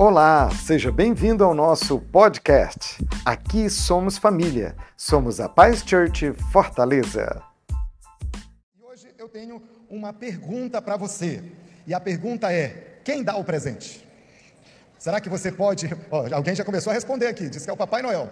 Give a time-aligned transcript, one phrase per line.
[0.00, 3.04] Olá, seja bem-vindo ao nosso podcast.
[3.24, 7.42] Aqui somos família, somos a Paz Church Fortaleza.
[8.80, 11.42] Hoje eu tenho uma pergunta para você.
[11.84, 14.08] E a pergunta é: quem dá o presente?
[15.00, 15.88] Será que você pode.
[16.12, 18.30] Oh, alguém já começou a responder aqui, disse que é o Papai Noel.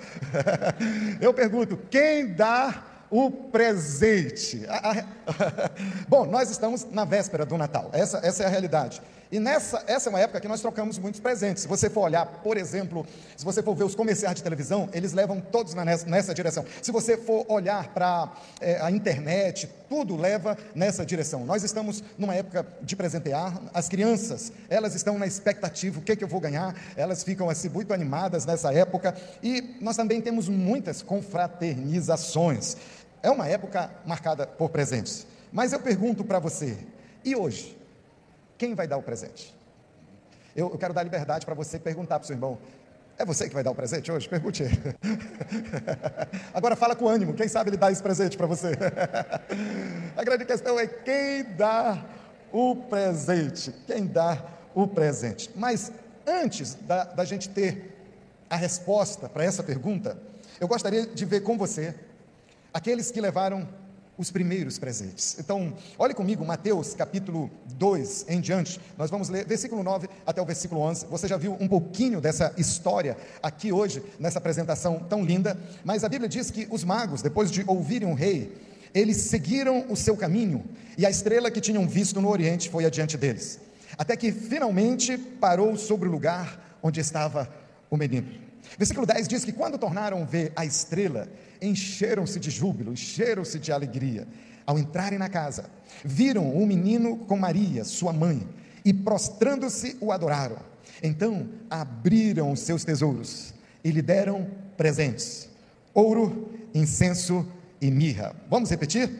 [1.21, 4.64] eu pergunto: quem dá o presente?
[6.07, 9.03] Bom, nós estamos na véspera do Natal, essa, essa é a realidade.
[9.30, 11.62] E nessa, essa é uma época que nós trocamos muitos presentes.
[11.62, 13.05] Se você for olhar, por exemplo,
[13.37, 16.65] se você for ver os comerciais de televisão, eles levam todos nessa, nessa direção.
[16.80, 21.45] Se você for olhar para é, a internet, tudo leva nessa direção.
[21.45, 23.61] Nós estamos numa época de presentear.
[23.75, 26.75] As crianças, elas estão na expectativa, o que, que eu vou ganhar?
[26.97, 29.15] Elas ficam assim muito animadas nessa época.
[29.43, 32.77] E nós também temos muitas confraternizações.
[33.23, 35.27] É uma época marcada por presentes.
[35.53, 36.77] Mas eu pergunto para você,
[37.25, 37.77] e hoje?
[38.59, 39.55] Quem vai dar o presente?
[40.55, 42.58] Eu, eu quero dar liberdade para você perguntar para o seu irmão:
[43.19, 44.28] é você que vai dar o presente hoje?
[44.28, 44.64] Pergunte.
[46.53, 48.72] Agora fala com ânimo, quem sabe ele dá esse presente para você?
[50.16, 52.05] A grande questão é quem dá
[52.53, 53.72] o presente.
[53.86, 54.42] Quem dá
[54.75, 55.50] o presente.
[55.55, 55.92] Mas
[56.27, 57.94] antes da, da gente ter
[58.48, 60.19] a resposta para essa pergunta,
[60.61, 61.94] eu gostaria de ver com você
[62.72, 63.66] aqueles que levaram
[64.19, 65.36] os primeiros presentes.
[65.39, 70.45] Então, olhe comigo, Mateus capítulo 2 em diante, nós vamos ler versículo 9 até o
[70.45, 71.06] versículo 11.
[71.06, 76.09] Você já viu um pouquinho dessa história aqui hoje, nessa apresentação tão linda, mas a
[76.09, 78.56] Bíblia diz que os magos, depois de ouvirem o rei,
[78.94, 80.64] eles seguiram o seu caminho
[80.97, 83.61] e a estrela que tinham visto no Oriente foi adiante deles,
[83.98, 87.48] até que finalmente parou sobre o lugar onde estava
[87.91, 88.47] o menino.
[88.78, 91.28] Versículo 10 diz que quando tornaram ver a estrela,
[91.61, 94.27] encheram-se de júbilo, encheram-se de alegria.
[94.67, 95.71] Ao entrarem na casa,
[96.05, 98.47] viram um menino com Maria, sua mãe,
[98.85, 100.59] e prostrando-se o adoraram.
[101.03, 105.49] Então abriram os seus tesouros e lhe deram presentes:
[105.95, 107.47] ouro, incenso
[107.81, 108.34] e mirra.
[108.49, 109.11] Vamos repetir?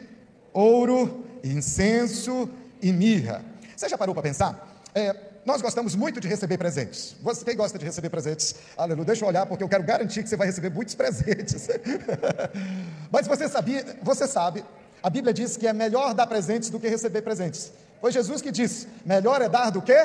[0.53, 2.49] Ouro, incenso
[2.83, 3.45] e mirra.
[3.77, 4.83] Você já parou para pensar?
[4.95, 5.13] É,
[5.47, 7.15] nós gostamos muito de receber presentes.
[7.23, 8.57] Você quem gosta de receber presentes?
[8.77, 9.07] Aleluia.
[9.07, 11.69] Deixa eu olhar, porque eu quero garantir que você vai receber muitos presentes.
[13.13, 14.65] Mas você sabia, você sabe,
[15.01, 17.73] a Bíblia diz que é melhor dar presentes do que receber presentes.
[18.01, 19.97] Foi Jesus que disse: melhor é dar do que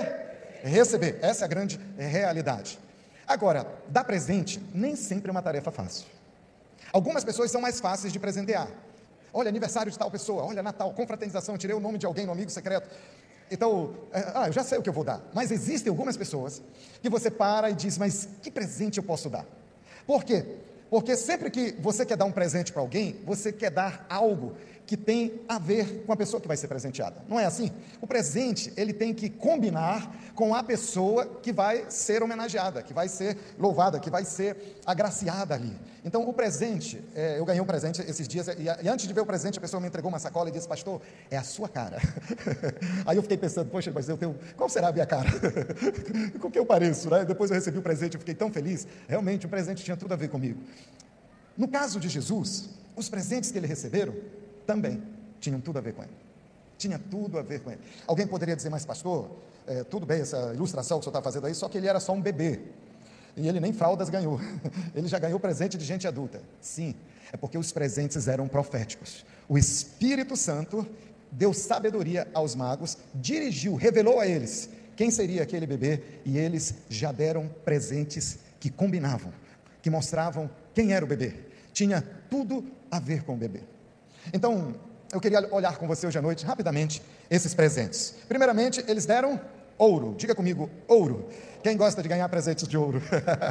[0.61, 1.17] receber.
[1.23, 2.77] Essa é a grande realidade.
[3.27, 6.05] Agora, dar presente nem sempre é uma tarefa fácil.
[6.93, 8.67] Algumas pessoas são mais fáceis de presentear.
[9.33, 12.51] Olha, aniversário de tal pessoa, olha, Natal, confraternização, tirei o nome de alguém no amigo
[12.51, 12.89] secreto.
[13.51, 15.21] Então, é, ah, eu já sei o que eu vou dar.
[15.33, 16.61] Mas existem algumas pessoas
[17.01, 19.45] que você para e diz, mas que presente eu posso dar?
[20.07, 20.45] Por quê?
[20.89, 24.53] Porque sempre que você quer dar um presente para alguém, você quer dar algo
[24.91, 27.23] que tem a ver com a pessoa que vai ser presenteada.
[27.29, 27.71] Não é assim?
[28.01, 33.07] O presente, ele tem que combinar com a pessoa que vai ser homenageada, que vai
[33.07, 35.73] ser louvada, que vai ser agraciada ali.
[36.03, 39.21] Então, o presente, é, eu ganhei um presente esses dias, e, e, antes de ver
[39.21, 41.97] o presente, a pessoa me entregou uma sacola e disse, pastor, é a sua cara.
[43.07, 45.29] Aí eu fiquei pensando, poxa, mas eu tenho, qual será a minha cara?
[46.37, 47.23] com que eu pareço, né?
[47.23, 48.85] Depois eu recebi o presente, eu fiquei tão feliz.
[49.07, 50.59] Realmente, o presente tinha tudo a ver comigo.
[51.57, 54.13] No caso de Jesus, os presentes que ele receberam,
[54.65, 55.01] também
[55.39, 56.11] tinham tudo a ver com ele.
[56.77, 57.81] Tinha tudo a ver com ele.
[58.07, 59.29] Alguém poderia dizer, mas pastor,
[59.67, 61.99] é, tudo bem essa ilustração que o senhor está fazendo aí, só que ele era
[61.99, 62.59] só um bebê.
[63.35, 64.41] E ele nem fraldas ganhou.
[64.93, 66.41] Ele já ganhou presente de gente adulta.
[66.59, 66.93] Sim,
[67.31, 69.25] é porque os presentes eram proféticos.
[69.47, 70.85] O Espírito Santo
[71.31, 77.11] deu sabedoria aos magos, dirigiu, revelou a eles quem seria aquele bebê, e eles já
[77.11, 79.33] deram presentes que combinavam,
[79.81, 81.33] que mostravam quem era o bebê.
[81.73, 83.61] Tinha tudo a ver com o bebê.
[84.33, 84.73] Então,
[85.11, 88.15] eu queria olhar com você hoje à noite, rapidamente, esses presentes.
[88.27, 89.39] Primeiramente, eles deram
[89.77, 90.13] ouro.
[90.17, 91.27] Diga comigo, ouro.
[91.63, 93.01] Quem gosta de ganhar presentes de ouro?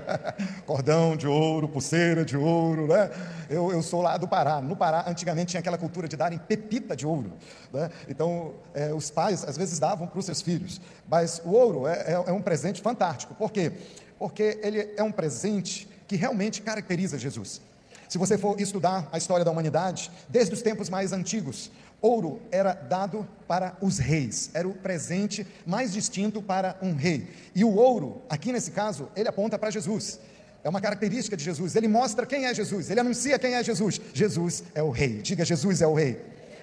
[0.65, 3.11] Cordão de ouro, pulseira de ouro, né?
[3.49, 4.61] Eu, eu, sou lá do Pará.
[4.61, 7.33] No Pará, antigamente, tinha aquela cultura de darem pepita de ouro.
[7.73, 7.91] Né?
[8.09, 10.81] Então, é, os pais, às vezes, davam para os seus filhos.
[11.09, 13.35] Mas o ouro é, é, é um presente fantástico.
[13.35, 13.73] Por quê?
[14.19, 17.61] Porque ele é um presente que realmente caracteriza Jesus.
[18.11, 21.71] Se você for estudar a história da humanidade, desde os tempos mais antigos,
[22.03, 27.29] ouro era dado para os reis, era o presente mais distinto para um rei.
[27.55, 30.19] E o ouro, aqui nesse caso, ele aponta para Jesus.
[30.65, 34.01] É uma característica de Jesus, ele mostra quem é Jesus, ele anuncia quem é Jesus.
[34.13, 36.21] Jesus é o rei, diga Jesus é o rei.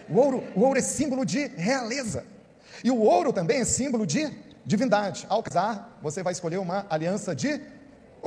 [0.10, 2.26] O ouro, o ouro é símbolo de realeza.
[2.84, 4.30] E o ouro também é símbolo de
[4.66, 5.26] divindade.
[5.30, 7.62] Ao casar, você vai escolher uma aliança de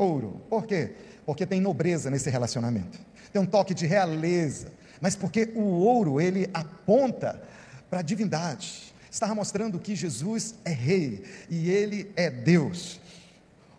[0.01, 0.41] ouro.
[0.49, 0.93] Por quê?
[1.25, 6.49] Porque tem nobreza nesse relacionamento tem um toque de realeza, mas porque o ouro ele
[6.53, 7.41] aponta
[7.89, 8.93] para a divindade.
[9.11, 13.01] Estava mostrando que Jesus é rei e ele é Deus.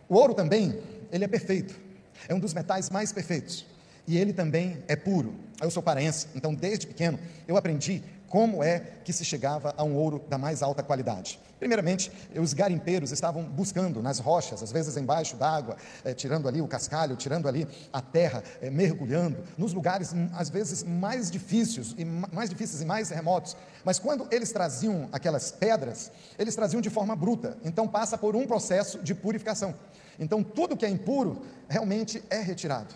[0.10, 0.78] O ouro também,
[1.12, 1.80] ele é perfeito.
[2.28, 3.66] É um dos metais mais perfeitos.
[4.08, 5.36] E ele também é puro.
[5.62, 9.94] Eu sou paraense, então desde pequeno eu aprendi como é que se chegava a um
[9.94, 11.38] ouro da mais alta qualidade.
[11.60, 15.76] Primeiramente, os garimpeiros estavam buscando nas rochas, às vezes embaixo d'água,
[16.06, 20.50] eh, tirando ali o cascalho, tirando ali a terra, eh, mergulhando, nos lugares hum, às
[20.50, 23.58] vezes mais difíceis e mais difíceis e mais remotos.
[23.84, 27.58] Mas quando eles traziam aquelas pedras, eles traziam de forma bruta.
[27.66, 29.76] Então passa por um processo de purificação.
[30.18, 32.96] Então tudo que é impuro realmente é retirado.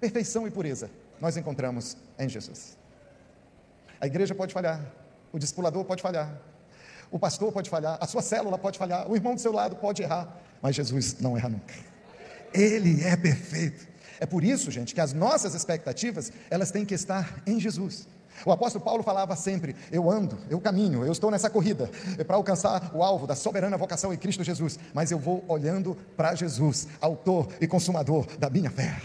[0.00, 0.90] Perfeição e pureza
[1.20, 2.76] nós encontramos em Jesus.
[4.00, 4.80] A igreja pode falhar,
[5.32, 6.40] o discipulador pode falhar,
[7.10, 10.02] o pastor pode falhar, a sua célula pode falhar, o irmão do seu lado pode
[10.02, 11.74] errar, mas Jesus não erra nunca.
[12.52, 13.86] Ele é perfeito.
[14.18, 18.08] É por isso, gente, que as nossas expectativas, elas têm que estar em Jesus.
[18.44, 21.90] O apóstolo Paulo falava sempre: Eu ando, eu caminho, eu estou nessa corrida
[22.26, 26.34] para alcançar o alvo da soberana vocação em Cristo Jesus, mas eu vou olhando para
[26.34, 29.00] Jesus, autor e consumador da minha fé.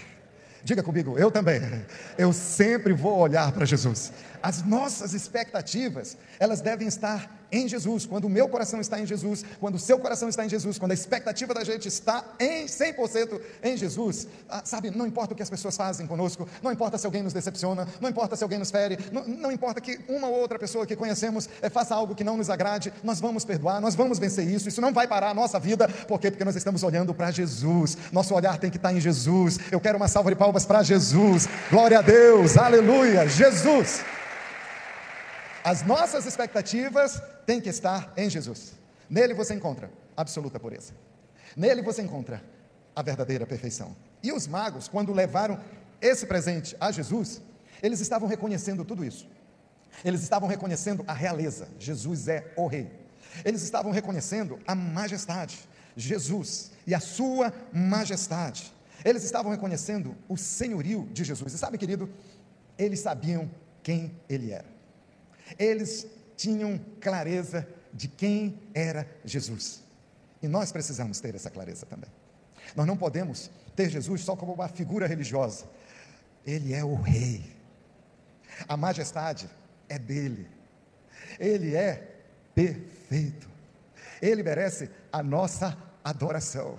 [0.63, 1.60] Diga comigo, eu também.
[2.18, 4.13] Eu sempre vou olhar para Jesus.
[4.42, 8.06] As nossas expectativas, elas devem estar em Jesus.
[8.06, 10.92] Quando o meu coração está em Jesus, quando o seu coração está em Jesus, quando
[10.92, 15.44] a expectativa da gente está em 100% em Jesus, ah, sabe, não importa o que
[15.44, 18.71] as pessoas fazem conosco, não importa se alguém nos decepciona, não importa se alguém nos
[18.71, 22.24] fere, não, não importa que uma ou outra pessoa que conhecemos é, faça algo que
[22.24, 25.33] não nos agrade, nós vamos perdoar, nós vamos vencer isso, isso não vai parar a
[25.33, 26.31] nossa vida, por quê?
[26.31, 29.59] Porque nós estamos olhando para Jesus, nosso olhar tem que estar em Jesus.
[29.71, 34.01] Eu quero uma salva de palmas para Jesus, glória a Deus, aleluia, Jesus.
[35.63, 38.74] As nossas expectativas têm que estar em Jesus.
[39.10, 40.94] Nele você encontra absoluta pureza.
[41.56, 42.44] Nele você encontra
[42.96, 43.96] a verdadeira perfeição.
[44.24, 45.60] E os magos, quando levaram
[46.02, 47.42] esse presente a Jesus,
[47.81, 49.28] eles estavam reconhecendo tudo isso.
[50.04, 51.68] Eles estavam reconhecendo a realeza.
[51.78, 52.92] Jesus é o rei.
[53.46, 55.60] Eles estavam reconhecendo a majestade.
[55.96, 58.74] Jesus e a sua majestade.
[59.04, 61.54] Eles estavam reconhecendo o senhorio de Jesus.
[61.54, 62.10] E sabe, querido,
[62.78, 63.50] eles sabiam
[63.84, 64.70] quem ele era.
[65.57, 69.83] Eles tinham clareza de quem era Jesus.
[70.42, 72.09] E nós precisamos ter essa clareza também.
[72.75, 75.65] Nós não podemos ter Jesus só como uma figura religiosa.
[76.45, 77.56] Ele é o Rei.
[78.68, 79.50] A majestade
[79.88, 80.48] é dele.
[81.39, 82.15] Ele é
[82.56, 83.50] perfeito.
[84.21, 86.77] Ele merece a nossa adoração.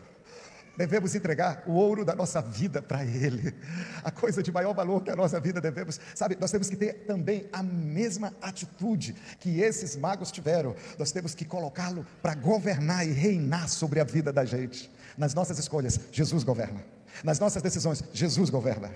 [0.76, 3.54] Devemos entregar o ouro da nossa vida para Ele.
[4.02, 7.04] A coisa de maior valor que a nossa vida devemos, sabe, nós temos que ter
[7.06, 10.74] também a mesma atitude que esses magos tiveram.
[10.98, 14.90] Nós temos que colocá-lo para governar e reinar sobre a vida da gente.
[15.16, 16.80] Nas nossas escolhas, Jesus governa.
[17.22, 18.90] Nas nossas decisões, Jesus governa.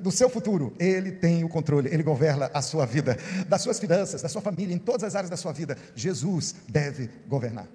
[0.00, 4.22] Do seu futuro, Ele tem o controle, Ele governa a sua vida, das suas finanças,
[4.22, 5.76] da sua família, em todas as áreas da sua vida.
[5.94, 7.68] Jesus deve governar.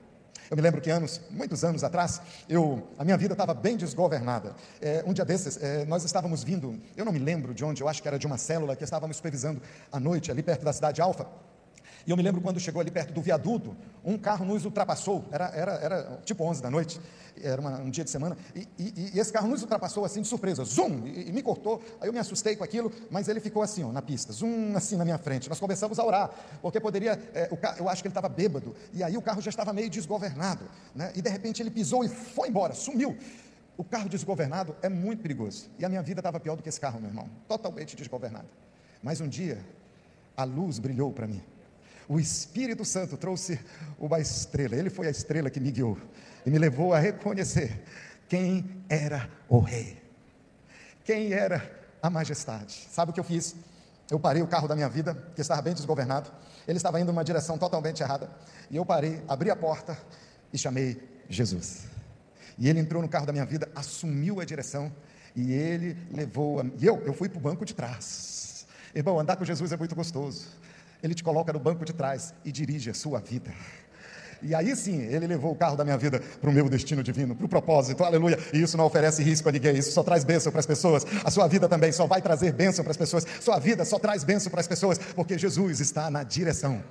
[0.50, 4.56] Eu me lembro que anos, muitos anos atrás, eu, a minha vida estava bem desgovernada.
[4.82, 7.88] É, um dia desses, é, nós estávamos vindo, eu não me lembro de onde, eu
[7.88, 9.62] acho que era de uma célula que estávamos supervisando
[9.92, 11.28] à noite, ali perto da cidade Alfa.
[12.06, 15.46] E eu me lembro quando chegou ali perto do viaduto, um carro nos ultrapassou, era,
[15.50, 17.00] era, era tipo 11 da noite,
[17.42, 20.28] era uma, um dia de semana, e, e, e, esse carro nos ultrapassou assim de
[20.28, 23.62] surpresa, zoom, e, e, me cortou, aí eu me assustei com aquilo, mas ele ficou
[23.62, 25.50] assim, ó, na pista, zoom, assim na minha frente.
[25.50, 26.32] Nós começamos a orar,
[26.62, 27.50] porque poderia, é,
[27.80, 31.12] eu acho que ele estava bêbado, e aí o carro já estava meio desgovernado, né?
[31.16, 33.18] e de repente ele pisou e foi embora, sumiu.
[33.78, 36.80] O carro desgovernado é muito perigoso, e a minha vida estava pior do que esse
[36.80, 38.48] carro, meu irmão, totalmente desgovernado.
[39.02, 39.64] Mas um dia,
[40.36, 41.42] a luz brilhou para mim
[42.10, 43.60] o Espírito Santo trouxe
[44.00, 45.96] uma estrela, ele foi a estrela que me guiou
[46.44, 47.84] e me levou a reconhecer
[48.28, 50.02] quem era o rei,
[51.04, 52.88] quem era a majestade.
[52.90, 53.56] Sabe o que eu fiz?
[54.10, 56.32] Eu parei o carro da minha vida, que estava bem desgovernado,
[56.68, 58.28] ele estava indo em uma direção totalmente errada,
[58.72, 59.96] e eu parei, abri a porta
[60.52, 61.00] e chamei
[61.30, 61.86] Jesus.
[62.58, 64.92] E ele entrou no carro da minha vida, assumiu a direção,
[65.36, 66.66] e ele levou, a...
[66.80, 68.66] e eu, eu fui para o banco de trás.
[68.96, 70.48] Irmão, andar com Jesus é muito gostoso.
[71.02, 73.52] Ele te coloca no banco de trás e dirige a sua vida.
[74.42, 77.36] E aí sim, ele levou o carro da minha vida para o meu destino divino,
[77.36, 78.40] para o propósito, aleluia.
[78.54, 81.06] E isso não oferece risco a ninguém, isso só traz bênção para as pessoas.
[81.24, 83.26] A sua vida também só vai trazer bênção para as pessoas.
[83.42, 86.82] Sua vida só traz bênção para as pessoas, porque Jesus está na direção.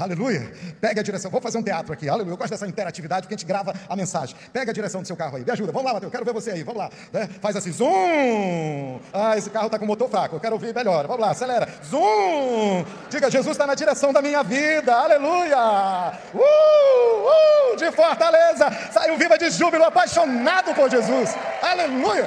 [0.00, 0.50] Aleluia.
[0.80, 1.30] Pega a direção.
[1.30, 2.08] Vou fazer um teatro aqui.
[2.08, 2.32] Aleluia.
[2.32, 4.34] Eu gosto dessa interatividade porque a gente grava a mensagem.
[4.50, 5.44] Pega a direção do seu carro aí.
[5.44, 5.72] Me ajuda.
[5.72, 6.10] Vamos lá, Mateus.
[6.10, 6.62] Quero ver você aí.
[6.62, 6.90] Vamos lá.
[7.12, 7.28] Né?
[7.38, 7.70] Faz assim.
[7.70, 8.98] Zoom.
[9.12, 10.36] Ah, esse carro está com motor fraco.
[10.36, 11.06] Eu quero ouvir melhor.
[11.06, 11.32] Vamos lá.
[11.32, 11.68] Acelera.
[11.84, 12.82] Zoom.
[13.10, 14.94] Diga, Jesus está na direção da minha vida.
[14.94, 16.18] Aleluia.
[16.32, 18.70] Uh, uh, de Fortaleza.
[18.90, 21.36] Saiu viva de júbilo, apaixonado por Jesus.
[21.60, 22.26] Aleluia.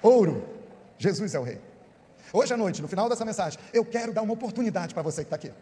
[0.00, 0.42] Ouro.
[0.96, 1.67] Jesus é o rei.
[2.32, 5.26] Hoje à noite, no final dessa mensagem, eu quero dar uma oportunidade para você que
[5.26, 5.52] está aqui.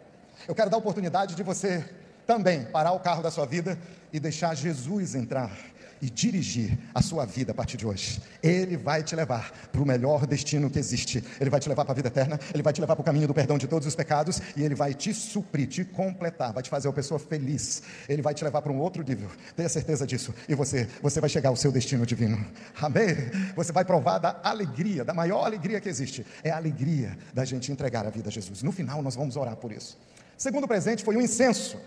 [0.47, 1.87] Eu quero dar a oportunidade de você
[2.25, 3.77] também parar o carro da sua vida
[4.11, 5.51] e deixar Jesus entrar
[6.01, 8.21] e dirigir a sua vida a partir de hoje.
[8.41, 11.23] Ele vai te levar para o melhor destino que existe.
[11.39, 13.27] Ele vai te levar para a vida eterna, ele vai te levar para o caminho
[13.27, 16.69] do perdão de todos os pecados e ele vai te suprir, te completar, vai te
[16.69, 17.83] fazer uma pessoa feliz.
[18.07, 19.29] Ele vai te levar para um outro nível.
[19.55, 20.33] Tenha certeza disso.
[20.47, 22.45] E você, você vai chegar ao seu destino divino.
[22.81, 23.15] Amém?
[23.55, 26.25] Você vai provar da alegria, da maior alegria que existe.
[26.43, 28.63] É a alegria da gente entregar a vida a Jesus.
[28.63, 29.97] No final nós vamos orar por isso.
[30.37, 31.79] Segundo presente foi o incenso.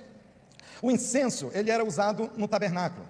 [0.82, 3.06] O incenso, ele era usado no tabernáculo.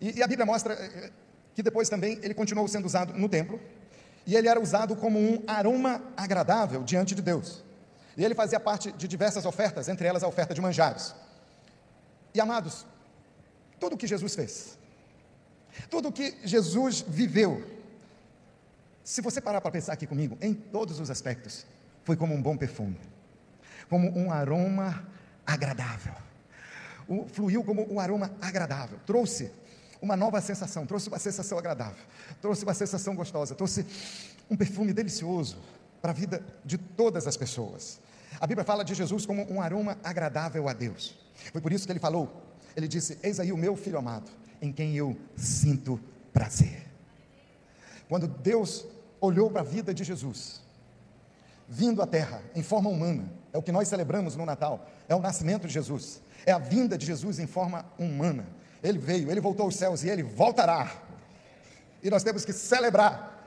[0.00, 1.10] E, e a Bíblia mostra eh, eh,
[1.54, 3.60] que depois também ele continuou sendo usado no templo,
[4.26, 7.62] e ele era usado como um aroma agradável diante de Deus.
[8.16, 11.14] E ele fazia parte de diversas ofertas, entre elas a oferta de manjares.
[12.34, 12.86] E amados,
[13.78, 14.78] tudo o que Jesus fez,
[15.90, 17.64] tudo o que Jesus viveu,
[19.02, 21.66] se você parar para pensar aqui comigo, em todos os aspectos,
[22.04, 22.98] foi como um bom perfume,
[23.88, 25.06] como um aroma
[25.46, 26.14] agradável.
[27.08, 29.50] O, fluiu como um aroma agradável, trouxe
[30.00, 32.02] uma nova sensação, trouxe uma sensação agradável,
[32.40, 33.86] trouxe uma sensação gostosa, trouxe
[34.50, 35.58] um perfume delicioso
[36.00, 38.00] para a vida de todas as pessoas.
[38.40, 41.18] A Bíblia fala de Jesus como um aroma agradável a Deus.
[41.52, 42.42] Foi por isso que ele falou,
[42.76, 44.30] ele disse: Eis aí o meu filho amado,
[44.60, 46.00] em quem eu sinto
[46.32, 46.86] prazer.
[48.08, 48.86] Quando Deus
[49.20, 50.60] olhou para a vida de Jesus,
[51.68, 55.20] vindo à terra em forma humana, é o que nós celebramos no Natal, é o
[55.20, 58.46] nascimento de Jesus, é a vinda de Jesus em forma humana.
[58.82, 61.02] Ele veio, ele voltou aos céus e ele voltará.
[62.02, 63.38] E nós temos que celebrar.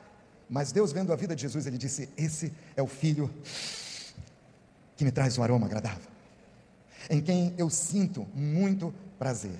[0.50, 3.34] Mas Deus, vendo a vida de Jesus, ele disse: Esse é o filho
[4.96, 6.08] que me traz um aroma agradável,
[7.10, 9.60] em quem eu sinto muito prazer.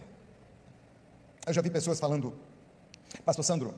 [1.46, 2.34] Eu já vi pessoas falando,
[3.26, 3.74] Pastor Sandro,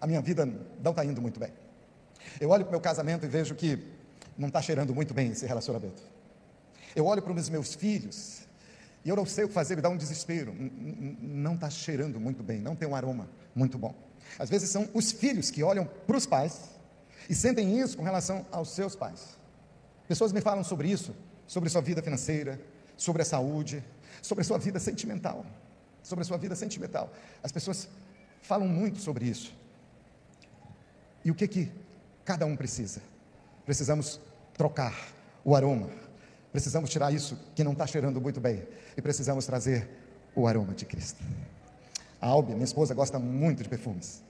[0.00, 0.44] a minha vida
[0.82, 1.52] não está indo muito bem.
[2.40, 3.78] Eu olho para o meu casamento e vejo que
[4.36, 6.02] não está cheirando muito bem esse relacionamento.
[6.94, 8.42] Eu olho para os meus filhos
[9.04, 10.54] e eu não sei o que fazer, me dá um desespero.
[11.20, 13.94] Não está cheirando muito bem, não tem um aroma muito bom.
[14.38, 16.70] Às vezes são os filhos que olham para os pais
[17.28, 19.36] e sentem isso com relação aos seus pais.
[20.06, 21.14] Pessoas me falam sobre isso,
[21.46, 22.60] sobre sua vida financeira,
[22.96, 23.82] sobre a saúde,
[24.20, 25.44] sobre a sua vida sentimental.
[26.02, 27.12] Sobre a sua vida sentimental.
[27.42, 27.88] As pessoas
[28.40, 29.52] falam muito sobre isso.
[31.24, 31.72] E o que que
[32.24, 33.00] cada um precisa?
[33.64, 34.20] Precisamos
[34.54, 34.94] trocar
[35.44, 35.88] o aroma
[36.52, 38.62] Precisamos tirar isso que não está cheirando muito bem
[38.94, 39.88] e precisamos trazer
[40.36, 41.22] o aroma de Cristo.
[42.20, 44.22] A Albi, minha esposa, gosta muito de perfumes.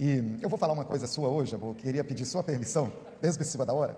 [0.00, 2.90] E eu vou falar uma coisa sua hoje, eu queria pedir sua permissão,
[3.22, 3.96] mesmo em cima da hora.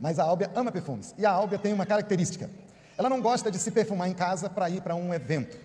[0.00, 1.14] Mas a Álbia ama perfumes.
[1.18, 2.48] E a Álbia tem uma característica.
[2.96, 5.58] Ela não gosta de se perfumar em casa para ir para um evento.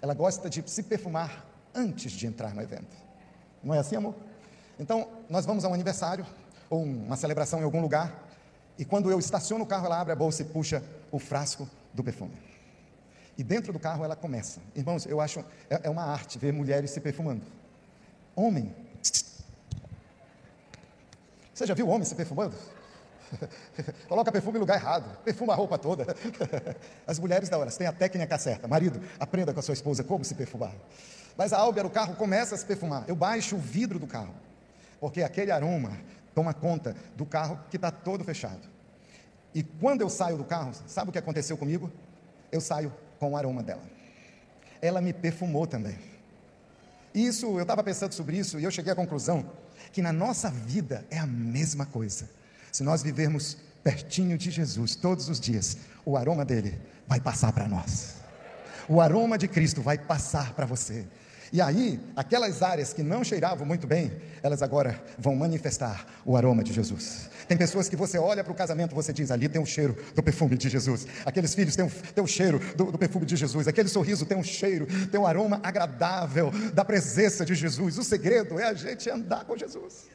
[0.00, 2.96] Ela gosta de se perfumar antes de entrar no evento.
[3.62, 4.14] Não é assim, amor?
[4.78, 6.26] Então, nós vamos a um aniversário
[6.68, 8.21] ou uma celebração em algum lugar
[8.82, 12.02] e quando eu estaciono o carro, ela abre a bolsa e puxa o frasco do
[12.02, 12.32] perfume.
[13.38, 14.60] E dentro do carro ela começa.
[14.74, 15.38] Irmãos, eu acho
[15.70, 17.42] é, é uma arte ver mulheres se perfumando.
[18.34, 18.74] Homem.
[21.54, 22.56] Você já viu homem se perfumando?
[24.08, 26.04] Coloca perfume em lugar errado, perfuma a roupa toda.
[27.06, 28.66] As mulheres da hora, têm a técnica certa.
[28.66, 30.74] Marido, aprenda com a sua esposa como se perfumar.
[31.36, 33.04] Mas a Álvia, o carro começa a se perfumar.
[33.06, 34.34] Eu baixo o vidro do carro,
[34.98, 35.96] porque aquele aroma
[36.34, 38.71] toma conta do carro que está todo fechado.
[39.54, 41.90] E quando eu saio do carro, sabe o que aconteceu comigo?
[42.50, 43.82] Eu saio com o aroma dela.
[44.80, 45.98] Ela me perfumou também.
[47.14, 49.44] Isso, eu estava pensando sobre isso e eu cheguei à conclusão
[49.92, 52.28] que na nossa vida é a mesma coisa.
[52.70, 57.68] Se nós vivermos pertinho de Jesus todos os dias, o aroma dele vai passar para
[57.68, 58.16] nós.
[58.88, 61.06] O aroma de Cristo vai passar para você.
[61.52, 64.10] E aí, aquelas áreas que não cheiravam muito bem,
[64.42, 67.28] elas agora vão manifestar o aroma de Jesus.
[67.46, 69.94] Tem pessoas que você olha para o casamento, você diz: ali tem o um cheiro
[70.14, 71.06] do perfume de Jesus.
[71.26, 73.68] Aqueles filhos têm o um, cheiro do, do, perfume de Jesus.
[73.68, 77.98] Aquele sorriso tem um cheiro, tem um aroma agradável da presença de Jesus.
[77.98, 80.06] O segredo é a gente andar com Jesus.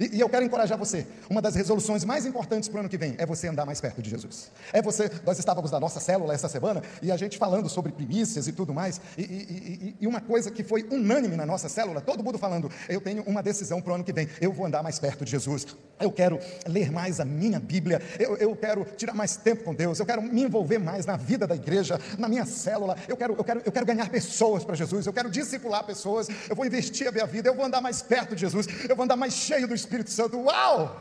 [0.00, 1.06] E, e, eu quero encorajar você.
[1.28, 4.02] Uma das resoluções mais importantes para o ano que vem é você andar mais perto
[4.02, 4.50] de Jesus.
[4.72, 5.10] É você.
[5.24, 8.72] Nós estávamos na nossa célula essa semana e a gente falando sobre primícias e tudo
[8.72, 9.00] mais.
[9.16, 13.00] E, e, e, uma coisa que foi unânime na nossa célula, todo mundo falando: eu
[13.00, 14.28] tenho uma decisão para o ano que vem.
[14.40, 15.66] Eu vou andar mais perto de Jesus.
[16.00, 18.00] Eu quero ler mais a minha Bíblia.
[18.18, 19.98] Eu, eu quero tirar mais tempo com Deus.
[19.98, 22.96] Eu quero me envolver mais na vida da igreja, na minha célula.
[23.06, 25.06] Eu quero, eu quero, eu quero ganhar pessoas para Jesus.
[25.06, 26.28] Eu quero discipular pessoas.
[26.48, 27.48] Eu vou investir a minha vida.
[27.48, 28.66] Eu vou andar mais perto de Jesus.
[28.88, 30.38] Eu vou andar mais cheio do Espírito Santo.
[30.38, 30.96] Uau!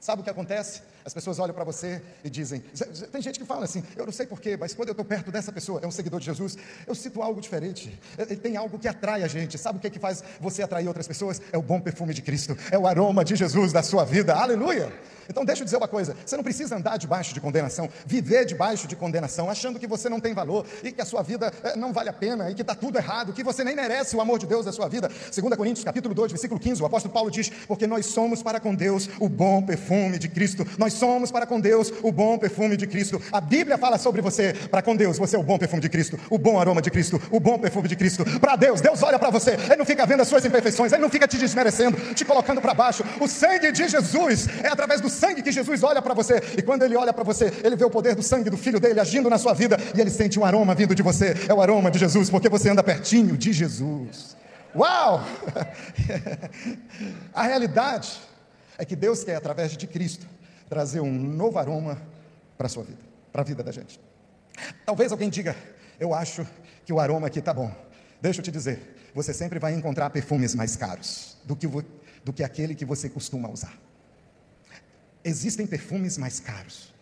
[0.00, 0.82] Sabe o que acontece?
[1.08, 2.62] As pessoas olham para você e dizem.
[3.10, 5.50] Tem gente que fala assim, eu não sei porquê, mas quando eu estou perto dessa
[5.50, 7.98] pessoa, é um seguidor de Jesus, eu sinto algo diferente.
[8.18, 9.56] Ele tem algo que atrai a gente.
[9.56, 11.40] Sabe o que, é que faz você atrair outras pessoas?
[11.50, 14.34] É o bom perfume de Cristo, é o aroma de Jesus da sua vida.
[14.34, 14.92] Aleluia!
[15.28, 18.88] Então deixa eu dizer uma coisa: você não precisa andar debaixo de condenação, viver debaixo
[18.88, 21.92] de condenação, achando que você não tem valor e que a sua vida eh, não
[21.92, 24.46] vale a pena e que está tudo errado, que você nem merece o amor de
[24.46, 25.08] Deus da sua vida.
[25.08, 28.74] 2 Coríntios capítulo 2, versículo 15, o apóstolo Paulo diz: Porque nós somos para com
[28.74, 30.66] Deus o bom perfume de Cristo.
[30.78, 33.22] Nós somos para com Deus o bom perfume de Cristo.
[33.32, 36.18] A Bíblia fala sobre você, para com Deus, você é o bom perfume de Cristo,
[36.28, 38.24] o bom aroma de Cristo, o bom perfume de Cristo.
[38.38, 41.10] Para Deus, Deus olha para você, Ele não fica vendo as suas imperfeições, Ele não
[41.10, 43.04] fica te desmerecendo, te colocando para baixo.
[43.20, 46.82] O sangue de Jesus é através do sangue que Jesus olha para você, e quando
[46.82, 49.38] ele olha para você, ele vê o poder do sangue do filho dele agindo na
[49.38, 52.28] sua vida, e ele sente um aroma vindo de você, é o aroma de Jesus,
[52.28, 54.36] porque você anda pertinho de Jesus.
[54.74, 55.24] Uau!
[57.32, 58.18] A realidade
[58.76, 60.26] é que Deus quer, através de Cristo,
[60.68, 62.00] trazer um novo aroma
[62.56, 63.00] para a sua vida,
[63.32, 64.00] para a vida da gente.
[64.84, 65.56] Talvez alguém diga,
[65.98, 66.46] eu acho
[66.84, 67.70] que o aroma aqui está bom.
[68.20, 71.66] Deixa eu te dizer, você sempre vai encontrar perfumes mais caros do que,
[72.24, 73.76] do que aquele que você costuma usar.
[75.24, 76.92] Existem perfumes mais caros.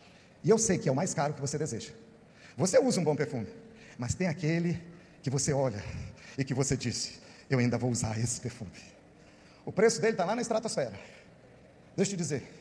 [0.42, 1.92] E eu sei que é o mais caro que você deseja.
[2.56, 3.46] Você usa um bom perfume,
[3.99, 4.82] mas tem aquele
[5.23, 5.82] que você olha
[6.38, 7.20] e que você disse:
[7.50, 8.70] Eu ainda vou usar esse perfume.
[9.64, 10.99] O preço dele está lá na estratosfera.
[11.96, 12.55] Deixa eu te dizer: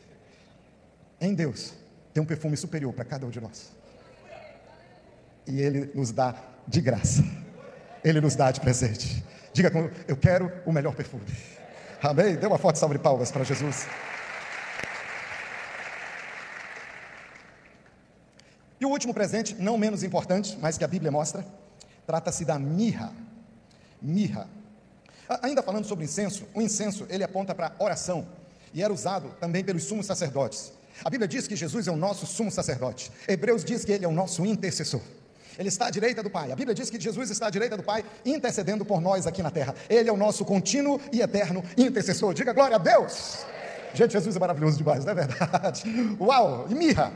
[1.20, 1.74] em Deus
[2.12, 3.72] tem um perfume superior para cada um de nós.
[5.46, 6.34] E Ele nos dá
[6.66, 7.22] de graça.
[8.02, 9.24] Ele nos dá de presente.
[9.52, 11.24] Diga como eu quero o melhor perfume.
[12.02, 12.36] Amém?
[12.36, 13.86] Dê uma forte salva de palmas para Jesus.
[18.78, 21.44] E o último presente, não menos importante, mas que a Bíblia mostra,
[22.06, 23.12] trata-se da mirra.
[24.00, 24.48] Mirra.
[25.42, 28.28] Ainda falando sobre incenso, o incenso ele aponta para oração
[28.72, 30.72] e era usado também pelos sumos sacerdotes.
[31.04, 33.10] A Bíblia diz que Jesus é o nosso sumo sacerdote.
[33.28, 35.00] Hebreus diz que ele é o nosso intercessor.
[35.58, 36.52] Ele está à direita do Pai.
[36.52, 39.50] A Bíblia diz que Jesus está à direita do Pai, intercedendo por nós aqui na
[39.50, 39.74] terra.
[39.88, 42.34] Ele é o nosso contínuo e eterno intercessor.
[42.34, 43.46] Diga glória a Deus.
[43.94, 45.84] Gente, Jesus é maravilhoso demais, não é verdade?
[46.20, 46.66] Uau!
[46.68, 47.12] E mirra.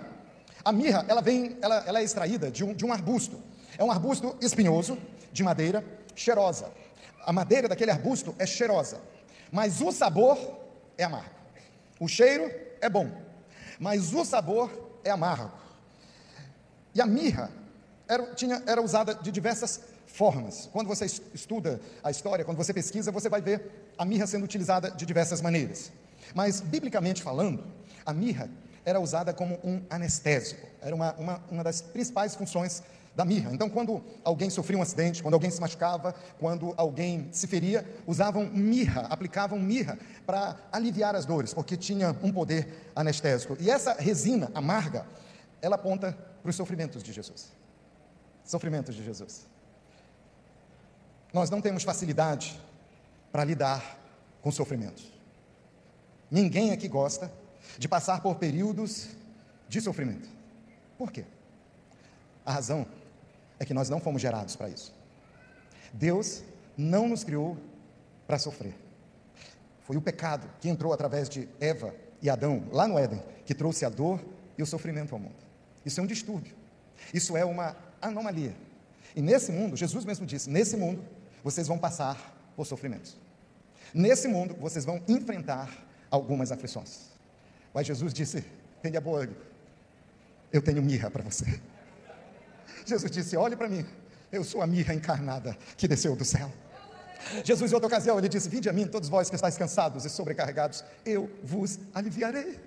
[0.64, 3.38] A mirra, ela vem, ela, ela é extraída de um, de um arbusto.
[3.76, 4.96] É um arbusto espinhoso,
[5.32, 5.84] de madeira,
[6.14, 6.70] cheirosa.
[7.24, 8.98] A madeira daquele arbusto é cheirosa,
[9.52, 10.38] mas o sabor
[10.96, 11.31] é amargo.
[11.98, 12.50] O cheiro
[12.81, 13.11] é bom,
[13.81, 14.71] mas o sabor
[15.03, 15.51] é amargo.
[16.95, 17.51] E a mirra
[18.07, 20.69] era, tinha, era usada de diversas formas.
[20.71, 24.90] Quando você estuda a história, quando você pesquisa, você vai ver a mirra sendo utilizada
[24.90, 25.90] de diversas maneiras.
[26.35, 27.64] Mas, biblicamente falando,
[28.05, 28.51] a mirra
[28.85, 32.83] era usada como um anestésico, era uma, uma, uma das principais funções
[33.14, 33.53] da mirra.
[33.53, 38.46] Então, quando alguém sofria um acidente, quando alguém se machucava, quando alguém se feria, usavam
[38.46, 43.57] mirra, aplicavam mirra para aliviar as dores, porque tinha um poder anestésico.
[43.61, 45.07] E essa resina amarga,
[45.61, 47.53] ela aponta para os sofrimentos de Jesus.
[48.44, 49.46] Sofrimentos de Jesus.
[51.33, 52.61] Nós não temos facilidade
[53.31, 53.99] para lidar
[54.42, 55.12] com sofrimentos.
[56.31, 57.31] Ninguém aqui gosta
[57.79, 59.09] de passar por períodos
[59.68, 60.29] de sofrimento.
[60.96, 61.25] Por quê?
[62.44, 62.87] A razão
[63.61, 64.92] é que nós não fomos gerados para isso.
[65.92, 66.42] Deus
[66.77, 67.57] não nos criou
[68.27, 68.75] para sofrer.
[69.83, 73.85] Foi o pecado que entrou através de Eva e Adão, lá no Éden, que trouxe
[73.85, 74.20] a dor
[74.57, 75.37] e o sofrimento ao mundo.
[75.85, 76.55] Isso é um distúrbio.
[77.12, 78.55] Isso é uma anomalia.
[79.14, 81.05] E nesse mundo, Jesus mesmo disse: nesse mundo,
[81.44, 83.16] vocês vão passar por sofrimentos.
[83.92, 85.70] Nesse mundo, vocês vão enfrentar
[86.11, 87.11] algumas aflições.
[87.75, 88.44] Mas Jesus disse:
[88.83, 89.29] tenha boa
[90.53, 91.61] eu tenho mirra para você.
[92.85, 93.85] Jesus disse: olhe para mim,
[94.33, 96.51] eu sou a mirra encarnada que desceu do céu.
[97.45, 100.11] Jesus, em outra ocasião, ele disse: Vinde a mim, todos vós que estáis cansados e
[100.11, 102.59] sobrecarregados, eu vos aliviarei.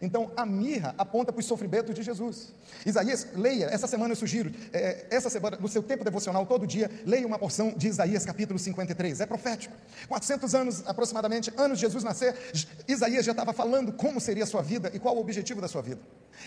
[0.00, 2.52] Então, a mirra aponta para o sofrimento de Jesus.
[2.84, 6.90] Isaías, leia, essa semana eu sugiro, é, essa semana, no seu tempo devocional, todo dia,
[7.04, 9.74] leia uma porção de Isaías capítulo 53, é profético.
[10.08, 12.34] 400 anos aproximadamente, anos de Jesus nascer,
[12.86, 15.82] Isaías já estava falando como seria a sua vida e qual o objetivo da sua
[15.82, 16.00] vida.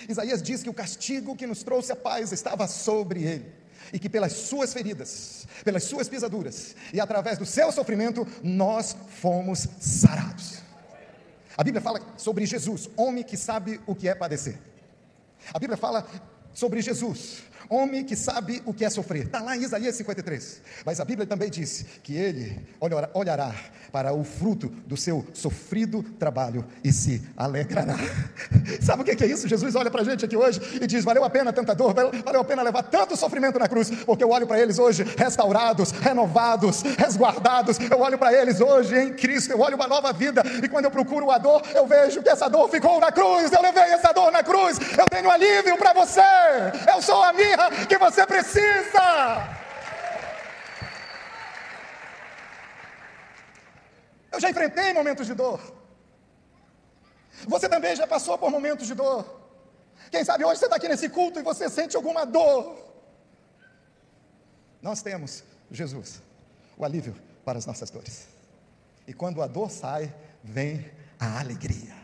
[0.08, 3.46] Isaías diz que o castigo que nos trouxe a paz estava sobre ele
[3.92, 9.68] e que pelas suas feridas, pelas suas pisaduras e através do seu sofrimento, nós fomos
[9.80, 10.69] sarados.
[11.60, 14.58] A Bíblia fala sobre Jesus, homem que sabe o que é padecer.
[15.54, 16.08] A Bíblia fala
[16.54, 19.26] sobre Jesus, homem que sabe o que é sofrer.
[19.26, 20.62] Está lá em Isaías 53.
[20.86, 22.60] Mas a Bíblia também diz que ele
[23.14, 23.54] olhará
[23.92, 27.98] para o fruto do seu sofrido trabalho e se alegrará.
[28.82, 29.48] Sabe o que é isso?
[29.48, 32.42] Jesus olha para a gente aqui hoje e diz: valeu a pena tanta dor, valeu
[32.42, 36.82] a pena levar tanto sofrimento na cruz, porque eu olho para eles hoje restaurados, renovados,
[36.98, 37.78] resguardados.
[37.80, 40.92] Eu olho para eles hoje em Cristo, eu olho uma nova vida e quando eu
[40.92, 43.52] procuro a dor, eu vejo que essa dor ficou na cruz.
[43.52, 46.22] Eu levei essa dor na cruz, eu tenho alívio para você.
[46.92, 47.34] Eu sou a
[47.88, 49.60] que você precisa.
[54.32, 55.60] Eu já enfrentei momentos de dor.
[57.48, 59.40] Você também já passou por momentos de dor.
[60.12, 62.78] Quem sabe hoje você está aqui nesse culto e você sente alguma dor.
[64.82, 66.22] Nós temos Jesus,
[66.78, 68.28] o alívio para as nossas dores.
[69.08, 71.96] E quando a dor sai, vem a alegria.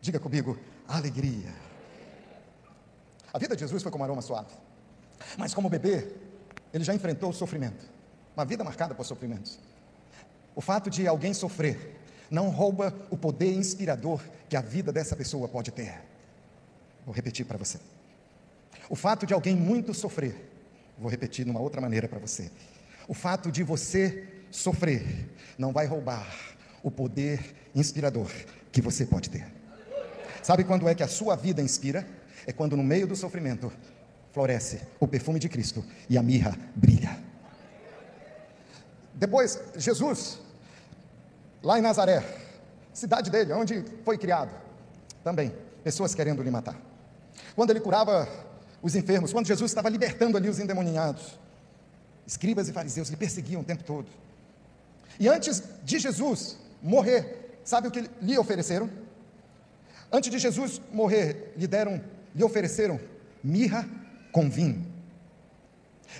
[0.00, 1.52] Diga comigo, alegria.
[3.32, 4.63] A vida de Jesus foi como aroma suave.
[5.36, 6.08] Mas como bebê,
[6.72, 7.84] ele já enfrentou o sofrimento.
[8.36, 9.58] Uma vida marcada por sofrimentos.
[10.54, 12.00] O fato de alguém sofrer
[12.30, 16.00] não rouba o poder inspirador que a vida dessa pessoa pode ter.
[17.04, 17.78] Vou repetir para você.
[18.88, 20.34] O fato de alguém muito sofrer,
[20.98, 22.50] vou repetir de uma outra maneira para você.
[23.06, 26.26] O fato de você sofrer não vai roubar
[26.82, 28.30] o poder inspirador
[28.70, 29.46] que você pode ter.
[30.42, 32.06] Sabe quando é que a sua vida inspira?
[32.46, 33.72] É quando no meio do sofrimento
[34.34, 37.16] floresce o perfume de Cristo e a mirra brilha.
[39.14, 40.40] Depois, Jesus,
[41.62, 42.22] lá em Nazaré,
[42.92, 44.52] cidade dele, onde foi criado,
[45.22, 46.76] também, pessoas querendo lhe matar.
[47.54, 48.28] Quando ele curava
[48.82, 51.38] os enfermos, quando Jesus estava libertando ali os endemoniados,
[52.26, 54.08] escribas e fariseus lhe perseguiam o tempo todo.
[55.20, 58.90] E antes de Jesus morrer, sabe o que lhe ofereceram?
[60.10, 62.02] Antes de Jesus morrer, lhe deram,
[62.34, 62.98] lhe ofereceram
[63.44, 63.88] mirra
[64.34, 64.84] com vinho.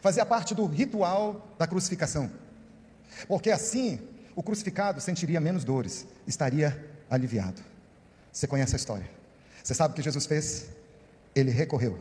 [0.00, 2.30] Fazia parte do ritual da crucificação.
[3.26, 3.98] Porque assim
[4.36, 6.70] o crucificado sentiria menos dores, estaria
[7.10, 7.60] aliviado.
[8.32, 9.10] Você conhece a história.
[9.64, 10.66] Você sabe o que Jesus fez?
[11.34, 11.98] Ele recorreu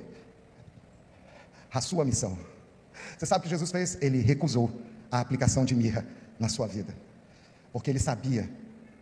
[1.74, 2.38] à sua missão.
[3.18, 3.98] Você sabe o que Jesus fez?
[4.00, 4.72] Ele recusou
[5.12, 6.06] a aplicação de mirra
[6.40, 6.96] na sua vida.
[7.72, 8.48] Porque ele sabia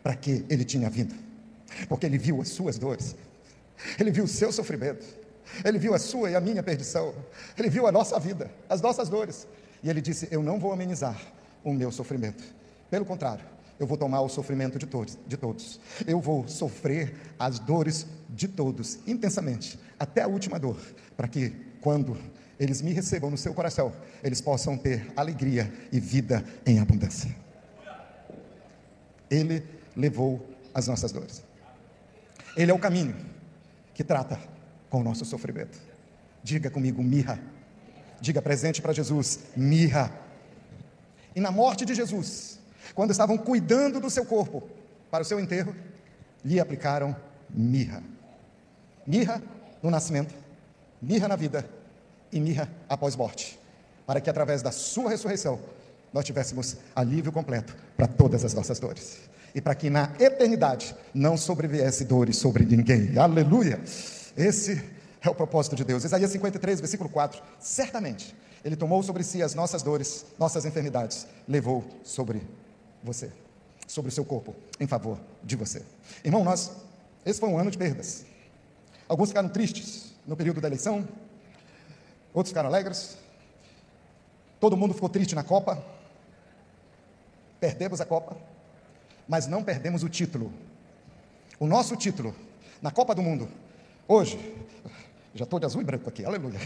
[0.02, 1.13] para que ele tinha vindo.
[1.89, 3.17] Porque ele viu as suas dores.
[4.00, 5.21] Ele viu o seu sofrimento.
[5.64, 7.14] Ele viu a sua e a minha perdição.
[7.58, 9.48] Ele viu a nossa vida, as nossas dores.
[9.84, 11.20] E ele disse: Eu não vou amenizar
[11.64, 12.44] o meu sofrimento.
[12.90, 13.46] Pelo contrário,
[13.80, 15.80] eu vou tomar o sofrimento de todos, de todos.
[16.06, 20.78] Eu vou sofrer as dores de todos intensamente, até a última dor,
[21.18, 21.50] para que
[21.82, 22.18] quando
[22.60, 23.92] eles me recebam no seu coração,
[24.24, 27.36] eles possam ter alegria e vida em abundância.
[29.30, 29.64] Ele
[29.96, 31.44] levou as nossas dores.
[32.56, 33.16] Ele é o caminho
[33.94, 34.40] que trata
[34.92, 35.80] com o nosso sofrimento.
[36.44, 37.40] Diga comigo, mirra.
[38.20, 40.12] Diga presente para Jesus, mirra.
[41.36, 42.60] E na morte de Jesus,
[42.94, 44.62] quando estavam cuidando do seu corpo
[45.10, 45.74] para o seu enterro,
[46.44, 47.16] lhe aplicaram
[47.50, 48.04] mirra.
[49.08, 49.42] Mirra
[49.82, 50.36] no nascimento,
[51.02, 51.68] mirra na vida
[52.32, 53.58] e mirra após morte,
[54.06, 55.60] para que através da sua ressurreição
[56.14, 59.20] nós tivéssemos alívio completo para todas as nossas dores.
[59.56, 63.18] E para que na eternidade não sobreviesse dores sobre ninguém.
[63.18, 63.80] Aleluia!
[64.36, 64.84] Esse
[65.22, 66.04] é o propósito de Deus.
[66.04, 67.41] Isaías 53, versículo 4.
[67.60, 72.41] Certamente, Ele tomou sobre si as nossas dores, nossas enfermidades, levou sobre
[73.04, 73.32] você,
[73.88, 75.84] sobre o seu corpo, em favor de você.
[76.24, 76.72] Irmão, nós,
[77.26, 78.26] esse foi um ano de perdas.
[79.08, 81.08] Alguns ficaram tristes no período da eleição,
[82.34, 83.17] outros ficaram alegres.
[84.60, 85.84] Todo mundo ficou triste na Copa.
[87.60, 88.38] Perdemos a Copa,
[89.28, 90.52] mas não perdemos o título.
[91.60, 92.34] O nosso título
[92.82, 93.48] na Copa do Mundo
[94.13, 94.38] Hoje,
[95.34, 96.60] já estou de azul e branco aqui, aleluia.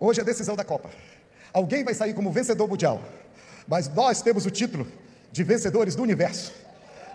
[0.00, 0.90] Hoje é a decisão da Copa.
[1.52, 3.00] Alguém vai sair como vencedor mundial,
[3.68, 4.84] mas nós temos o título
[5.30, 6.52] de vencedores do universo.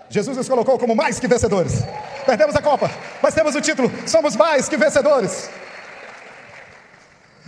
[0.09, 1.81] Jesus nos colocou como mais que vencedores.
[2.25, 2.89] Perdemos a Copa,
[3.21, 5.49] mas temos o título, somos mais que vencedores.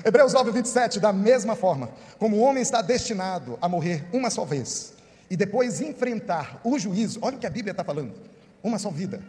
[0.03, 4.43] Hebreus 9, 27, da mesma forma, como o homem está destinado a morrer uma só
[4.43, 4.93] vez
[5.29, 8.13] e depois enfrentar o juízo, olha o que a Bíblia está falando:
[8.61, 9.23] uma só vida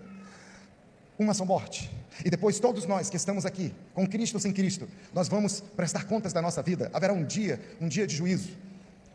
[1.22, 1.90] uma só morte.
[2.24, 6.04] E depois todos nós que estamos aqui, com Cristo ou sem Cristo, nós vamos prestar
[6.04, 6.90] contas da nossa vida.
[6.92, 8.50] Haverá um dia, um dia de juízo.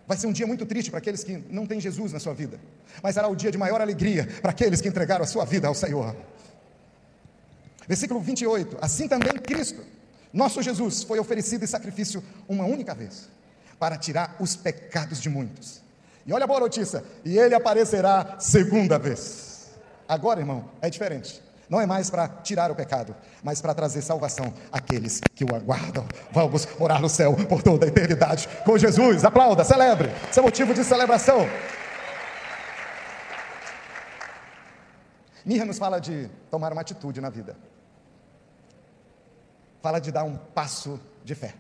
[0.07, 2.59] Vai ser um dia muito triste para aqueles que não têm Jesus na sua vida,
[3.03, 5.75] mas será o dia de maior alegria para aqueles que entregaram a sua vida ao
[5.75, 6.15] Senhor.
[7.87, 8.77] Versículo 28.
[8.81, 9.83] Assim também Cristo,
[10.31, 13.29] nosso Jesus, foi oferecido em sacrifício uma única vez,
[13.77, 15.81] para tirar os pecados de muitos.
[16.25, 19.71] E olha a boa notícia: e ele aparecerá segunda vez.
[20.07, 21.41] Agora, irmão, é diferente.
[21.69, 26.05] Não é mais para tirar o pecado, mas para trazer salvação àqueles que o aguardam.
[26.31, 29.25] Vamos morar no céu por toda a eternidade com Jesus.
[29.25, 30.09] Aplauda, celebre.
[30.29, 31.45] Isso é motivo de celebração.
[35.45, 37.57] Mirra nos fala de tomar uma atitude na vida.
[39.81, 41.53] Fala de dar um passo de fé.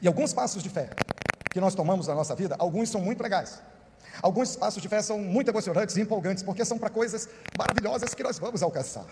[0.00, 0.90] E alguns passos de fé
[1.50, 3.62] que nós tomamos na nossa vida, alguns são muito legais.
[4.20, 8.22] Alguns passos de fé são muito emocionantes e empolgantes, porque são para coisas maravilhosas que
[8.22, 9.06] nós vamos alcançar.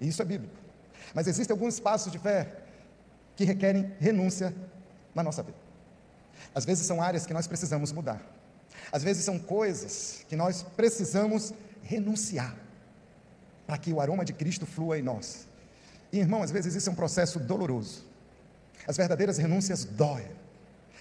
[0.00, 0.54] E isso é bíblico.
[1.14, 2.48] Mas existem alguns passos de fé
[3.36, 4.54] que requerem renúncia
[5.14, 5.58] na nossa vida.
[6.54, 8.20] Às vezes são áreas que nós precisamos mudar.
[8.92, 12.54] Às vezes são coisas que nós precisamos renunciar
[13.66, 15.46] para que o aroma de Cristo flua em nós.
[16.12, 18.04] E irmão, às vezes isso é um processo doloroso.
[18.86, 20.26] As verdadeiras renúncias doem.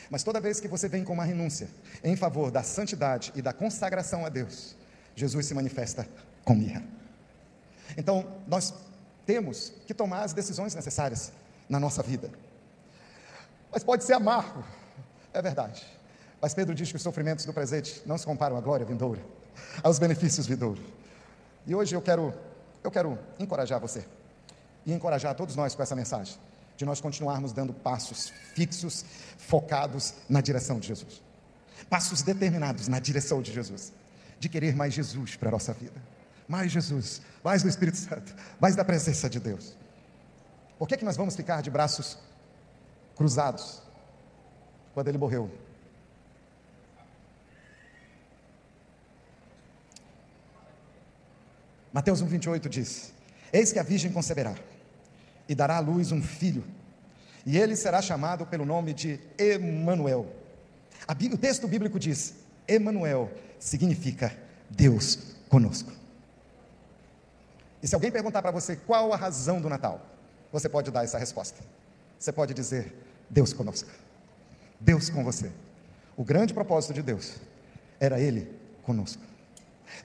[0.09, 1.67] Mas toda vez que você vem com uma renúncia
[2.03, 4.75] em favor da santidade e da consagração a Deus,
[5.15, 6.07] Jesus se manifesta
[6.45, 6.83] com mirra.
[7.97, 8.73] Então, nós
[9.25, 11.31] temos que tomar as decisões necessárias
[11.67, 12.29] na nossa vida.
[13.71, 14.63] Mas pode ser amargo,
[15.33, 15.85] é verdade.
[16.41, 19.21] Mas Pedro diz que os sofrimentos do presente não se comparam à glória vindoura,
[19.83, 20.83] aos benefícios vindouros.
[21.65, 22.33] E hoje eu quero,
[22.83, 24.05] eu quero encorajar você
[24.85, 26.37] e encorajar todos nós com essa mensagem
[26.77, 29.03] de nós continuarmos dando passos fixos,
[29.37, 31.23] focados na direção de Jesus.
[31.89, 33.91] Passos determinados na direção de Jesus.
[34.39, 35.99] De querer mais Jesus para a nossa vida.
[36.47, 39.75] Mais Jesus, mais do Espírito Santo, mais da presença de Deus.
[40.77, 42.17] Por que, que nós vamos ficar de braços
[43.15, 43.81] cruzados
[44.93, 45.51] quando ele morreu?
[51.91, 53.11] Mateus 1,28 diz:
[53.51, 54.55] Eis que a virgem conceberá
[55.47, 56.63] e dará à luz um filho,
[57.45, 60.27] e ele será chamado pelo nome de Emanuel.
[61.31, 62.33] O texto bíblico diz:
[62.67, 64.35] Emanuel significa
[64.69, 65.91] Deus conosco.
[67.81, 70.05] E se alguém perguntar para você qual a razão do Natal,
[70.51, 71.63] você pode dar essa resposta.
[72.19, 72.93] Você pode dizer:
[73.29, 73.89] Deus conosco.
[74.79, 75.51] Deus com você.
[76.15, 77.35] O grande propósito de Deus
[77.99, 78.51] era Ele
[78.83, 79.21] conosco.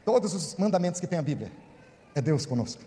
[0.04, 1.50] Todos os mandamentos que tem a Bíblia
[2.14, 2.82] é Deus conosco.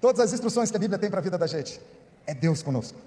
[0.00, 1.80] Todas as instruções que a Bíblia tem para a vida da gente,
[2.26, 2.98] é Deus conosco.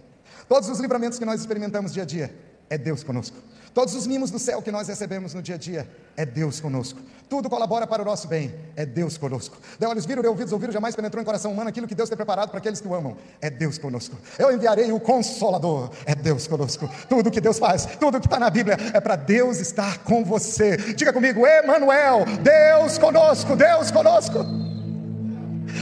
[0.48, 2.34] Todos os livramentos que nós experimentamos dia a dia,
[2.70, 3.38] é Deus conosco.
[3.74, 7.00] Todos os mimos do céu que nós recebemos no dia a dia, é Deus conosco.
[7.30, 9.58] Tudo colabora para o nosso bem, é Deus conosco.
[9.80, 12.18] De olhos viram, de ouvidos ouviram, jamais penetrou em coração humano aquilo que Deus tem
[12.18, 14.18] preparado para aqueles que o amam, é Deus conosco.
[14.38, 16.90] Eu enviarei o Consolador, é Deus conosco.
[17.08, 20.76] Tudo que Deus faz, tudo que está na Bíblia, é para Deus estar com você.
[20.94, 24.71] Diga comigo, Emanuel, Deus conosco, Deus conosco.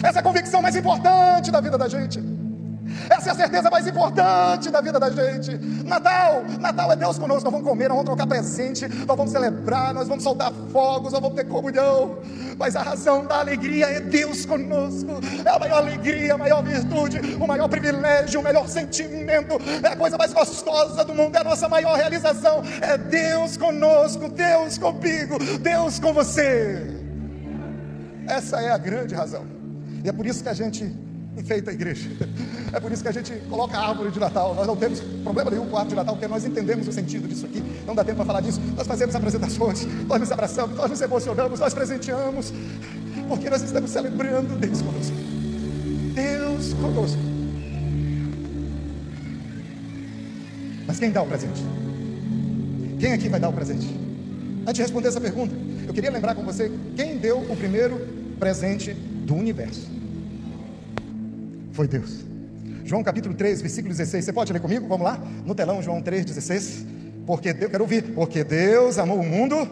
[0.03, 2.19] Essa é a convicção mais importante da vida da gente.
[3.09, 5.57] Essa é a certeza mais importante da vida da gente.
[5.85, 7.43] Natal, Natal é Deus conosco.
[7.43, 11.21] Nós vamos comer, nós vamos trocar presente, nós vamos celebrar, nós vamos soltar fogos, nós
[11.21, 12.17] vamos ter comunhão.
[12.57, 15.19] Mas a razão da alegria é Deus conosco.
[15.45, 19.59] É a maior alegria, a maior virtude, o maior privilégio, o melhor sentimento.
[19.83, 22.63] É a coisa mais gostosa do mundo, é a nossa maior realização.
[22.81, 26.95] É Deus conosco, Deus comigo, Deus com você.
[28.27, 29.58] Essa é a grande razão.
[30.03, 30.91] E é por isso que a gente
[31.37, 32.09] enfeita a igreja.
[32.71, 34.53] É por isso que a gente coloca a árvore de Natal.
[34.53, 37.27] Nós não temos problema nenhum com a árvore de Natal, porque nós entendemos o sentido
[37.27, 37.63] disso aqui.
[37.83, 38.61] Não dá tempo para falar disso.
[38.77, 42.53] Nós fazemos apresentações, nós nos abraçamos, nós nos emocionamos, nós presenteamos,
[43.27, 45.15] porque nós estamos celebrando Deus conosco.
[46.13, 47.19] Deus conosco.
[50.85, 51.63] Mas quem dá o presente?
[52.99, 53.87] Quem aqui vai dar o presente?
[54.61, 55.55] Antes de responder essa pergunta,
[55.87, 57.99] eu queria lembrar com você quem deu o primeiro
[58.39, 58.95] presente
[59.29, 59.87] do universo.
[61.71, 62.25] Foi Deus.
[62.83, 64.25] João capítulo 3, versículo 16.
[64.25, 64.87] Você pode ler comigo?
[64.87, 65.17] Vamos lá?
[65.45, 66.85] No telão, João 3, 16.
[67.27, 68.01] Porque Deus, quero ouvir.
[68.15, 69.69] Porque Deus amou o mundo.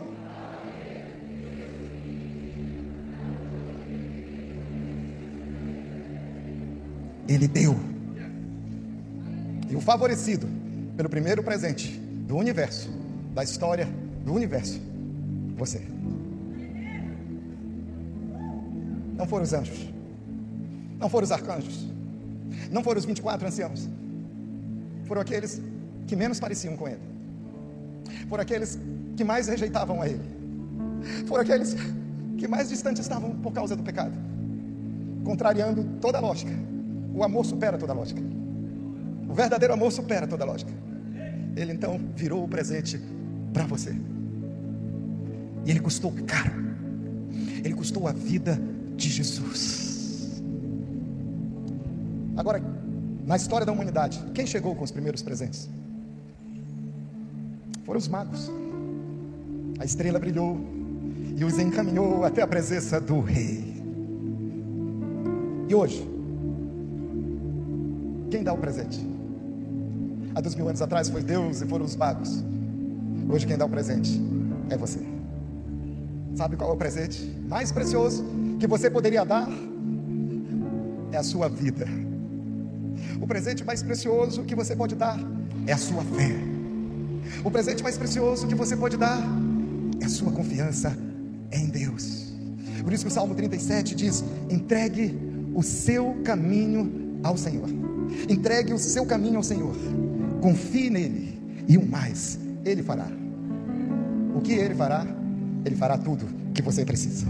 [7.28, 7.76] Ele deu.
[9.72, 10.48] E o favorecido
[10.96, 12.90] pelo primeiro presente do universo,
[13.34, 13.88] da história
[14.24, 14.80] do universo,
[15.58, 15.82] você.
[19.18, 19.90] Não foram os anjos.
[21.00, 21.88] Não foram os arcanjos.
[22.72, 23.90] Não foram os 24 anciãos.
[25.06, 25.62] Foram aqueles
[26.06, 27.02] que menos pareciam com ele.
[28.30, 28.78] Foram aqueles
[29.16, 30.22] que mais rejeitavam a ele.
[31.26, 31.76] Foram aqueles
[32.38, 34.14] que mais distantes estavam por causa do pecado.
[35.24, 36.52] Contrariando toda a lógica.
[37.14, 38.22] O amor supera toda a lógica.
[39.28, 40.72] O verdadeiro amor supera toda a lógica.
[41.56, 43.02] Ele então virou o presente
[43.52, 43.96] para você.
[45.66, 46.68] E ele custou caro.
[47.64, 48.60] Ele custou a vida
[48.98, 50.42] de Jesus.
[52.36, 52.62] Agora,
[53.26, 55.70] na história da humanidade, quem chegou com os primeiros presentes?
[57.86, 58.52] Foram os magos.
[59.80, 60.60] A estrela brilhou
[61.36, 63.76] e os encaminhou até a presença do rei.
[65.70, 66.08] E hoje,
[68.32, 69.06] quem dá o presente?
[70.34, 72.44] Há dois mil anos atrás foi Deus e foram os magos.
[73.30, 74.20] Hoje quem dá o presente
[74.70, 75.00] é você.
[76.36, 78.24] Sabe qual é o presente mais precioso
[78.60, 79.48] que você poderia dar?
[81.12, 81.88] É a sua vida.
[83.22, 85.20] O presente mais precioso que você pode dar
[85.66, 86.36] é a sua fé.
[87.44, 89.20] O presente mais precioso que você pode dar
[90.02, 90.98] é a sua confiança
[91.52, 92.34] em Deus.
[92.84, 95.18] Por isso que o Salmo 37 diz: entregue
[95.54, 97.68] o seu caminho ao Senhor.
[98.30, 99.76] Entregue o seu caminho ao Senhor.
[100.42, 103.08] Confie nele e o mais ele fará.
[104.36, 105.06] O que ele fará?
[105.66, 107.26] Ele fará tudo que você precisa.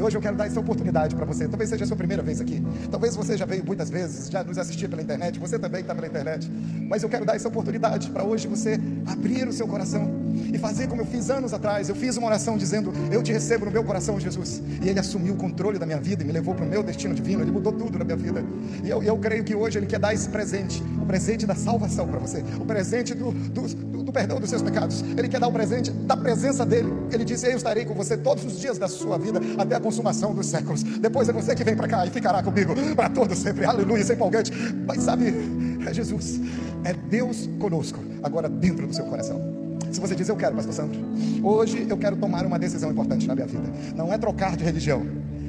[0.00, 1.46] E hoje eu quero dar essa oportunidade para você.
[1.46, 2.62] Talvez seja a sua primeira vez aqui.
[2.90, 5.38] Talvez você já veio muitas vezes, já nos assistiu pela internet.
[5.38, 6.50] Você também está pela internet.
[6.88, 10.10] Mas eu quero dar essa oportunidade para hoje você abrir o seu coração
[10.52, 11.88] e fazer como eu fiz anos atrás.
[11.88, 14.62] Eu fiz uma oração dizendo: Eu te recebo no meu coração, Jesus.
[14.82, 17.14] E Ele assumiu o controle da minha vida e me levou para o meu destino
[17.14, 17.42] divino.
[17.42, 18.44] Ele mudou tudo na minha vida.
[18.82, 22.06] E eu, eu creio que hoje Ele quer dar esse presente o presente da salvação
[22.06, 25.02] para você, o presente do, do, do, do perdão dos seus pecados.
[25.16, 26.92] Ele quer dar o presente da presença dele.
[27.12, 30.34] Ele disse: Eu estarei com você todos os dias da sua vida até a consumação
[30.34, 30.82] dos séculos.
[30.82, 33.64] Depois é você que vem para cá e ficará comigo para todos sempre.
[33.64, 34.52] Aleluia, sem empolgante.
[34.86, 35.34] Mas sabe,
[35.86, 36.40] é Jesus,
[36.84, 39.59] é Deus conosco, agora dentro do seu coração.
[39.90, 41.00] Se você diz, eu quero, Pastor Sandro,
[41.42, 43.68] hoje eu quero tomar uma decisão importante na minha vida.
[43.96, 45.04] Não é trocar de religião,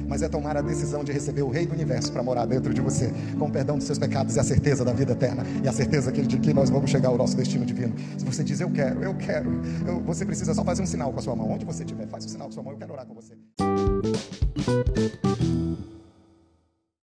[0.08, 2.80] mas é tomar a decisão de receber o Rei do Universo para morar dentro de
[2.80, 5.72] você, com o perdão dos seus pecados e a certeza da vida eterna, e a
[5.72, 7.94] certeza de que nós vamos chegar ao nosso destino divino.
[8.18, 11.20] Se você diz, eu quero, eu quero, eu, você precisa só fazer um sinal com
[11.20, 11.50] a sua mão.
[11.50, 13.34] Onde você estiver, faz o sinal com a sua mão, eu quero orar com você.